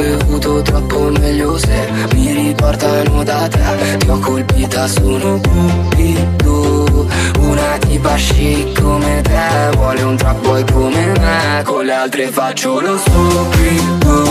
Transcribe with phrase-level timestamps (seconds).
[0.00, 3.96] bevuto troppo meglio se mi riportano da te.
[3.98, 7.06] Ti ho colpita, sono cupido
[7.40, 9.76] Una tipa chic come te.
[9.76, 14.24] Vuole un trap boy come me Con le altre faccio lo stupido.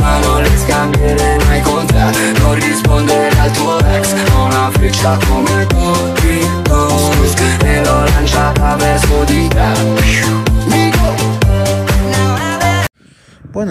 [0.00, 2.04] Ma non le scambierei mai con te.
[2.38, 6.71] Non rispondere al tuo ex Ho una freccia come cupido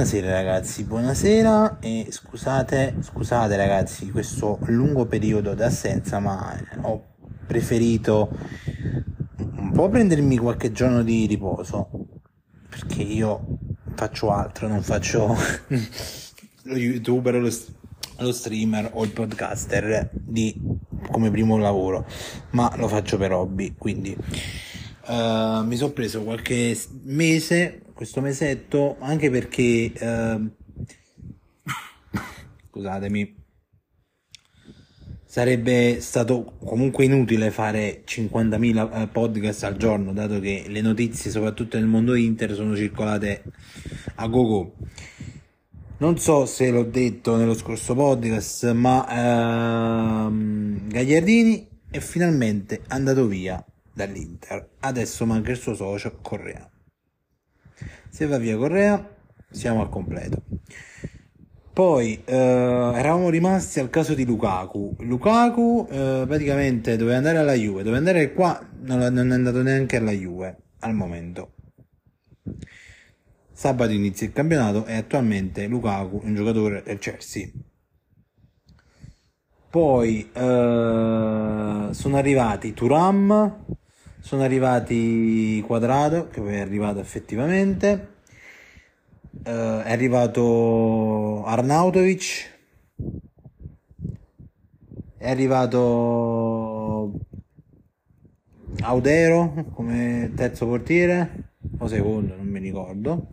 [0.02, 1.78] Buonasera ragazzi, buonasera.
[1.80, 7.04] E scusate, scusate ragazzi questo lungo periodo d'assenza ma ho
[7.46, 8.36] preferito
[9.58, 12.08] un po' prendermi qualche giorno di riposo
[12.68, 13.60] perché io
[13.94, 15.38] faccio altro, non faccio
[16.64, 17.50] lo youtuber, lo,
[18.18, 20.60] lo streamer o il podcaster di,
[21.12, 22.08] come primo lavoro
[22.52, 29.30] ma lo faccio per hobby quindi uh, mi sono preso qualche mese questo mesetto anche
[29.30, 30.40] perché eh,
[32.72, 33.36] scusatemi
[35.24, 41.78] sarebbe stato comunque inutile fare 50.000 eh, podcast al giorno dato che le notizie soprattutto
[41.78, 43.44] nel mondo Inter sono circolate
[44.16, 44.78] a gogo.
[45.98, 53.64] Non so se l'ho detto nello scorso podcast ma ehm, Gagliardini è finalmente andato via
[53.94, 54.70] dall'Inter.
[54.80, 56.68] Adesso manca il suo socio Correa
[58.12, 59.16] se va via Correa
[59.50, 60.44] siamo al completo.
[61.74, 64.98] Poi eh, eravamo rimasti al caso di Lukaku.
[65.00, 67.84] Lukaku eh, praticamente doveva andare alla Juve.
[67.84, 71.54] Doveva andare qua non, non è andato neanche alla Juve al momento.
[73.54, 77.50] Sabato inizia il campionato e attualmente Lukaku è un giocatore del Chelsea.
[79.70, 83.80] Poi eh, sono arrivati Turam
[84.22, 88.14] sono arrivati Quadrado, che poi è arrivato effettivamente,
[89.32, 89.50] uh,
[89.82, 92.60] è arrivato Arnautovic,
[95.18, 97.12] è arrivato
[98.82, 103.32] Audero come terzo portiere, o secondo, non mi ricordo,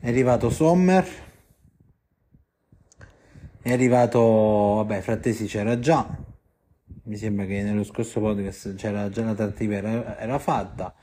[0.00, 1.06] è arrivato Sommer,
[3.60, 4.18] è arrivato,
[4.76, 6.26] vabbè, Frattesi c'era già,
[7.08, 10.94] mi sembra che nello scorso podcast c'era già la trattativa era, era fatta.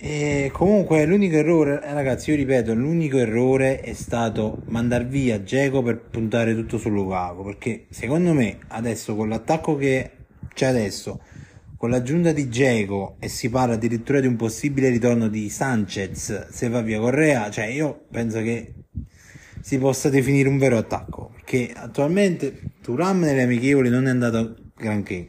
[0.00, 5.82] E comunque l'unico errore eh, ragazzi io ripeto l'unico errore è stato mandar via Geco
[5.82, 10.10] per puntare tutto su Lukaku perché secondo me adesso con l'attacco che
[10.54, 11.20] c'è adesso
[11.76, 16.68] con l'aggiunta di Geco e si parla addirittura di un possibile ritorno di Sanchez se
[16.68, 18.74] va via Correa cioè io penso che
[19.60, 25.28] si possa definire un vero attacco perché attualmente Turam nelle amichevoli non è andato granché.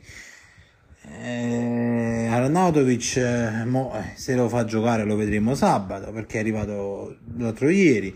[1.21, 7.17] Eh, Arnautovic eh, mo, eh, se lo fa giocare lo vedremo sabato perché è arrivato
[7.37, 8.13] l'altro ieri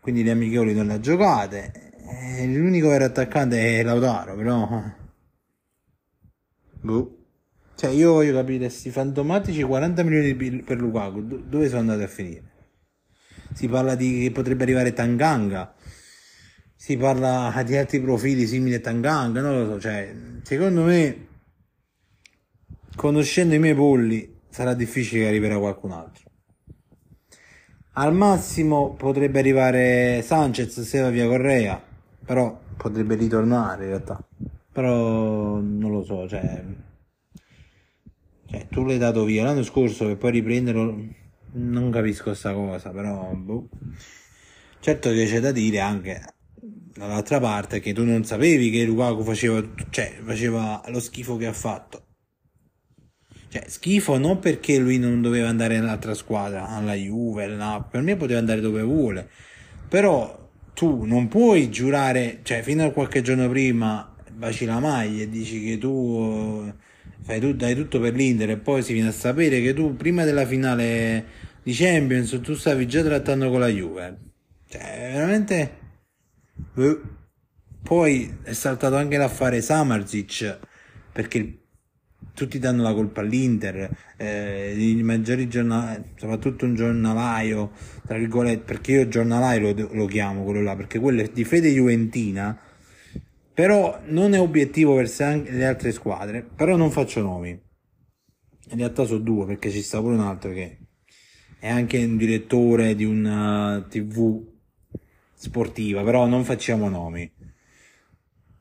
[0.00, 1.92] quindi le amichevoli non le ha giocate
[2.38, 4.82] eh, l'unico vero attaccante è Lautaro però
[6.80, 7.18] boh.
[7.76, 12.42] cioè io voglio capire questi fantomatici 40 milioni per Lukaku dove sono andati a finire
[13.52, 15.74] si parla di che potrebbe arrivare Tanganga
[16.84, 21.28] si parla di altri profili simili a Tanganga, non lo so, cioè, secondo me,
[22.94, 26.30] conoscendo i miei polli, sarà difficile che arriverà qualcun altro.
[27.92, 31.82] Al massimo potrebbe arrivare Sanchez se via Correa,
[32.22, 34.22] però potrebbe ritornare in realtà.
[34.70, 36.64] Però non lo so, cioè,
[38.44, 41.02] cioè tu l'hai dato via l'anno scorso e poi riprenderlo,
[41.52, 43.70] non capisco questa cosa, però boh.
[44.80, 46.34] Certo che c'è da dire anche
[46.94, 51.52] dall'altra parte che tu non sapevi che Lukaku faceva, cioè, faceva lo schifo che ha
[51.52, 52.02] fatto.
[53.48, 58.16] Cioè, schifo non perché lui non doveva andare nell'altra squadra, alla Juve, no, per me
[58.16, 59.28] poteva andare dove vuole.
[59.88, 65.28] Però tu non puoi giurare, cioè fino a qualche giorno prima baci la maglia e
[65.28, 66.72] dici che tu
[67.22, 70.24] fai tu, dai tutto per l'Inter e poi si viene a sapere che tu prima
[70.24, 71.24] della finale
[71.62, 74.18] di Champions tu stavi già trattando con la Juve.
[74.68, 75.83] Cioè, veramente
[77.82, 80.58] poi è saltato anche l'affare Samarzic
[81.12, 81.64] perché
[82.34, 87.70] tutti danno la colpa all'Inter, eh, i maggiori giornali, soprattutto un giornalaio,
[88.04, 91.70] tra virgolette, perché io giornalaio lo, lo, chiamo quello là, perché quello è di fede
[91.70, 92.58] juventina,
[93.52, 97.50] però non è obiettivo verso le altre squadre, però non faccio nomi.
[98.70, 100.78] In realtà sono due, perché ci sta pure un altro che
[101.60, 104.53] è anche un direttore di una uh, tv
[105.34, 107.30] sportiva, però non facciamo nomi.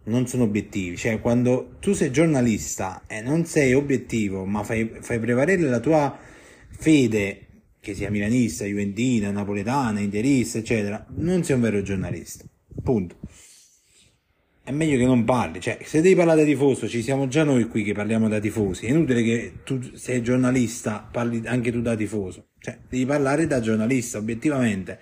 [0.05, 5.19] Non sono obiettivi, cioè quando tu sei giornalista e non sei obiettivo, ma fai, fai
[5.19, 6.17] prevalere la tua
[6.69, 7.47] fede
[7.79, 12.45] che sia milanista, juventina, napoletana, interista, eccetera, non sei un vero giornalista.
[12.81, 13.17] Punto.
[14.63, 17.67] È meglio che non parli, cioè, se devi parlare da tifoso, ci siamo già noi
[17.67, 18.85] qui che parliamo da tifosi.
[18.85, 22.51] È inutile che tu sei giornalista, parli anche tu da tifoso.
[22.59, 24.99] Cioè, devi parlare da giornalista, obiettivamente.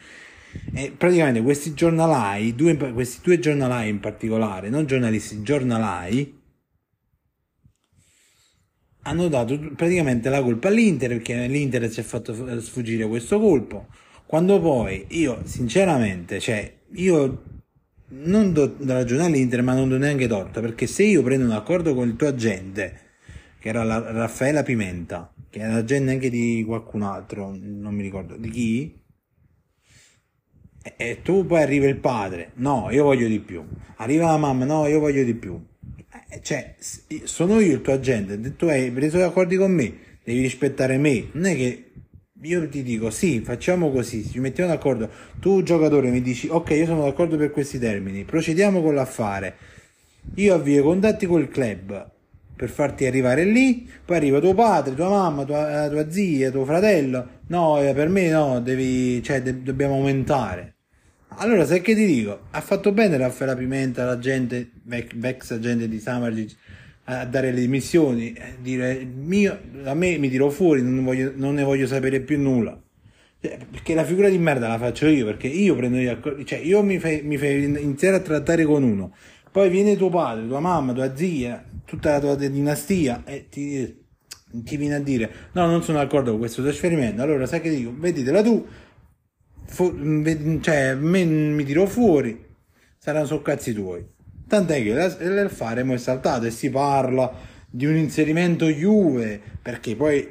[0.73, 6.39] E praticamente questi giornalai, due, questi due giornalai in particolare, non giornalisti, giornalai,
[9.03, 13.87] hanno dato praticamente la colpa all'Inter perché l'Inter ci ha fatto sfuggire questo colpo.
[14.25, 17.43] Quando poi io, sinceramente, cioè, io
[18.09, 21.93] non do ragione all'Inter, ma non do neanche torto perché se io prendo un accordo
[21.93, 22.99] con il tuo agente,
[23.59, 28.37] che era la Raffaella Pimenta, che era l'agente anche di qualcun altro, non mi ricordo
[28.37, 29.00] di chi,
[30.97, 33.63] e tu poi arriva il padre, no, io voglio di più.
[33.97, 35.59] Arriva la mamma, no, io voglio di più.
[36.29, 36.75] Eh, cioè,
[37.23, 39.93] sono io il tuo agente, tu hai preso gli accordi con me,
[40.23, 41.27] devi rispettare me.
[41.33, 41.91] Non è che
[42.41, 45.09] io ti dico, sì, facciamo così, ci mettiamo d'accordo.
[45.39, 49.55] Tu, giocatore, mi dici, ok, io sono d'accordo per questi termini, procediamo con l'affare.
[50.35, 52.09] Io avvio i contatti col club
[52.55, 57.39] per farti arrivare lì, poi arriva tuo padre, tua mamma, tua, tua zia, tuo fratello.
[57.51, 60.75] No, eh, per me no, devi, cioè, de- dobbiamo aumentare.
[61.39, 62.47] Allora, sai che ti dico?
[62.51, 66.55] Ha fatto bene Raffaella Pimenta, la gente, ex agente di Samargic,
[67.05, 71.55] a dare le dimissioni, a dire mio, a me mi tiro fuori, non, voglio, non
[71.55, 72.79] ne voglio sapere più nulla.
[73.41, 76.59] Cioè, perché la figura di merda la faccio io, perché io prendo gli accordi, cioè
[76.59, 79.13] io mi fai, mi fai iniziare a trattare con uno,
[79.51, 84.00] poi viene tuo padre, tua mamma, tua zia, tutta la tua dinastia e ti,
[84.63, 87.93] ti viene a dire no, non sono d'accordo con questo trasferimento, allora sai che dico,
[87.95, 88.65] veditela tu,
[89.65, 89.93] fu,
[90.61, 92.45] cioè me, mi tiro fuori,
[92.97, 94.05] saranno so cazzi tuoi.
[94.47, 97.33] Tant'è che l'affare è saltato e si parla
[97.69, 100.27] di un inserimento Juve, perché poi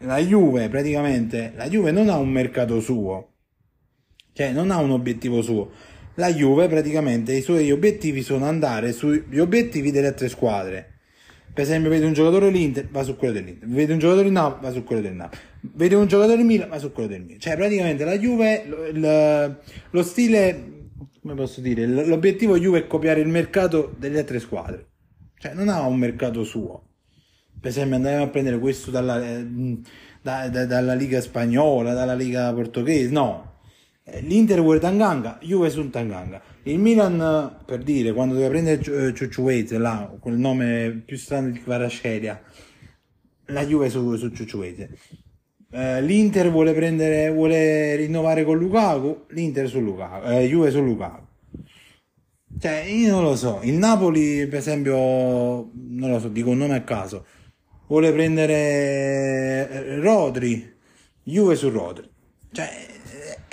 [0.00, 3.30] la Juve praticamente, la Juve non ha un mercato suo,
[4.34, 5.70] cioè non ha un obiettivo suo.
[6.16, 10.91] La Juve praticamente i suoi obiettivi sono andare sugli obiettivi delle altre squadre.
[11.52, 13.68] Per esempio, vede un giocatore l'Inter, va su quello dell'Inter.
[13.68, 15.40] Vede un giocatore in Napoli, va su quello del Napoli.
[15.60, 17.40] Vede un giocatore in Milan, va su quello del Milan.
[17.40, 19.60] Cioè, praticamente la Juve, lo,
[19.90, 20.80] lo stile
[21.22, 24.88] come posso dire, l'obiettivo Juve è copiare il mercato delle altre squadre.
[25.38, 26.88] Cioè, non ha un mercato suo.
[27.60, 29.46] Per esempio, andiamo a prendere questo dalla, eh,
[30.20, 33.10] da, da, dalla Liga spagnola, dalla Liga portoghese.
[33.10, 33.50] No.
[34.04, 36.40] Eh, L'Inter vuole Tanganga, Juve su Tanganga.
[36.64, 42.40] Il Milan, per dire, quando doveva prendere Ciucciuese, là, quel nome più strano di Kvarascelia,
[43.46, 44.98] la Juve su, su Ciucciuese.
[45.70, 51.26] Eh, L'Inter vuole prendere, vuole rinnovare con Lukaku, l'Inter su Lukaku, eh, Juve su Lukaku.
[52.58, 53.60] Cioè, io non lo so.
[53.62, 57.24] Il Napoli, per esempio, non lo so, dico un nome a caso,
[57.88, 60.72] vuole prendere eh, Rodri,
[61.24, 62.08] Juve su Rodri.
[62.52, 62.68] Cioè,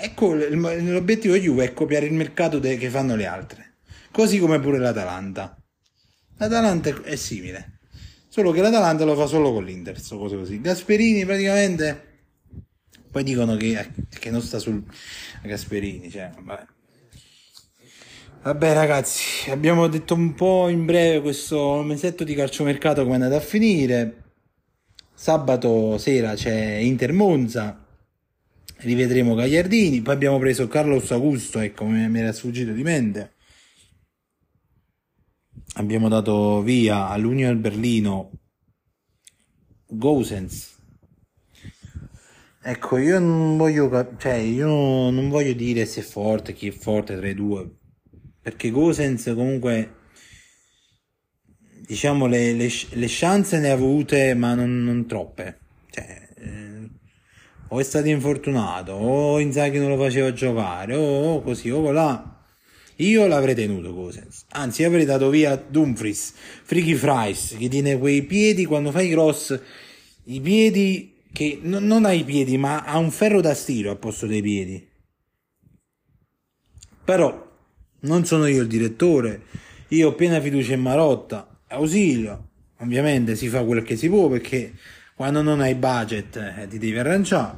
[0.01, 3.78] ecco, l'obiettivo Juve è copiare il mercato de- che fanno le altre.
[4.12, 5.57] Così come pure l'Atalanta.
[6.38, 7.80] L'Atalanta è simile.
[8.28, 10.62] Solo che l'Atalanta lo fa solo con l'Inter, cose così.
[10.62, 12.10] Gasperini praticamente
[13.12, 14.84] poi dicono che, che non sta sul
[15.44, 16.66] Gasperini, cioè, vabbè.
[18.42, 23.36] Vabbè ragazzi, abbiamo detto un po' in breve questo mesetto di calciomercato come è andato
[23.36, 24.24] a finire.
[25.13, 27.86] Sabato sera c'è Inter Monza,
[28.80, 33.36] rivedremo Gagliardini, poi abbiamo preso Carlos Augusto, ecco, mi era sfuggito di mente.
[35.75, 38.32] Abbiamo dato via all'Union Berlino
[39.88, 40.77] Gosens
[42.62, 44.68] Ecco, io non voglio, cioè, io
[45.10, 47.68] non voglio dire se è forte, chi è forte tra i due,
[48.42, 49.96] perché Gosens comunque,
[51.88, 55.60] diciamo, le, le, le chance ne ha avute, ma non, non troppe.
[55.89, 56.89] Cioè, eh,
[57.70, 62.38] o è stato infortunato, o Inzaghi non lo faceva giocare, o, così, o là.
[62.98, 66.34] Io l'avrei tenuto Gosens, anzi avrei dato via Dumfries,
[66.64, 69.58] Freaky Fries, che tiene quei piedi quando fai cross,
[70.26, 74.00] i piedi che n- non ha i piedi, ma ha un ferro da stiro al
[74.00, 74.86] posto dei piedi.
[77.06, 77.48] Però
[78.02, 79.44] non sono io il direttore,
[79.90, 82.48] io ho piena fiducia in Marotta, ausilio.
[82.82, 84.74] Ovviamente si fa quel che si può perché
[85.20, 87.58] quando non hai budget eh, ti devi arrangiare.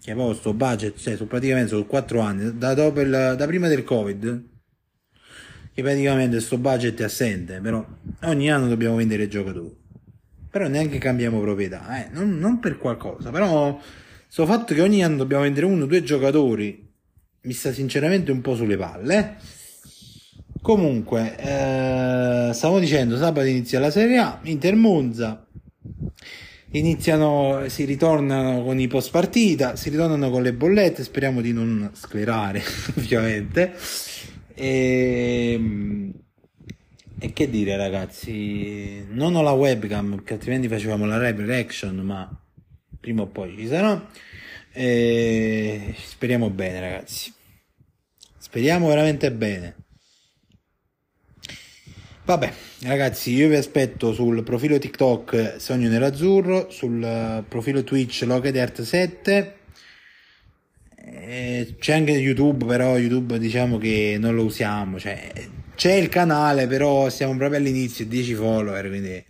[0.00, 3.68] Che poi sto budget, cioè sono praticamente sono 4 anni, da, dopo il, da prima
[3.68, 4.44] del Covid,
[5.74, 7.86] che praticamente sto budget è assente, però
[8.22, 9.76] ogni anno dobbiamo vendere giocatori
[10.48, 12.08] però neanche cambiamo proprietà, eh?
[12.12, 13.78] non, non, per qualcosa, però
[14.26, 16.94] sto fatto che ogni anno dobbiamo vendere uno o due giocatori
[17.42, 19.36] mi sta sinceramente un po' sulle palle.
[20.62, 25.45] Comunque, eh, stavo dicendo, sabato inizia la Serie A, Inter Monza,
[26.78, 31.90] iniziano, si ritornano con i post partita, si ritornano con le bollette, speriamo di non
[31.94, 32.62] sclerare
[32.96, 33.74] ovviamente.
[34.54, 36.12] E,
[37.18, 42.28] e che dire ragazzi, non ho la webcam perché altrimenti facevamo la live reaction, ma
[43.00, 44.08] prima o poi ci sarà.
[44.72, 47.32] E speriamo bene ragazzi,
[48.36, 49.85] speriamo veramente bene.
[52.26, 52.52] Vabbè,
[52.82, 59.52] ragazzi, io vi aspetto sul profilo TikTok Sogno Nerazzurro, sul profilo Twitch Logedert7.
[61.78, 64.98] C'è anche YouTube, però YouTube diciamo che non lo usiamo.
[64.98, 65.30] Cioè,
[65.76, 69.24] c'è il canale, però siamo proprio all'inizio, 10 follower, quindi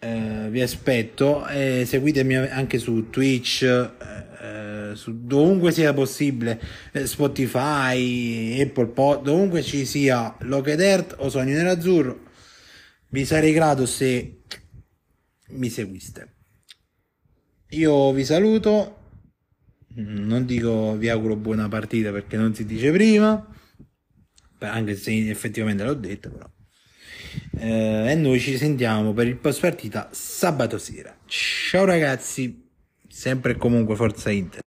[0.00, 1.46] eh, vi aspetto.
[1.46, 3.62] Eh, seguitemi anche su Twitch.
[3.62, 6.60] Eh, su dovunque sia possibile,
[6.92, 12.20] eh, Spotify, Apple Pod, dovunque ci sia Locked Earth o Sogno Nerazzurro,
[13.08, 14.42] vi sarei grato se
[15.48, 16.36] mi seguiste.
[17.70, 18.96] Io vi saluto,
[19.94, 23.46] non dico vi auguro buona partita perché non si dice prima,
[24.58, 26.50] anche se effettivamente l'ho detto però.
[27.58, 31.14] Eh, e noi ci sentiamo per il post partita sabato sera.
[31.26, 32.68] Ciao ragazzi,
[33.08, 34.60] sempre e comunque Forza Inter.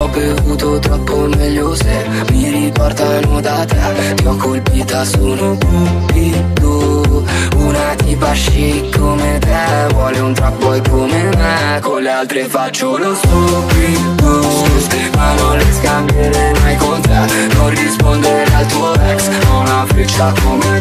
[0.00, 7.24] Ho bevuto troppo meglio se mi riportano da te Ti ho colpita, sono cupido
[7.56, 12.96] Una tipa chic come te Vuole un trap boy come me Con le altre faccio
[12.96, 14.40] lo stupido
[15.16, 20.32] Ma non le scambierei mai con te Non rispondere al tuo ex Ho una freccia
[20.44, 20.80] come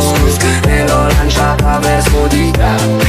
[0.00, 3.05] Squid me lo lanciava verso di là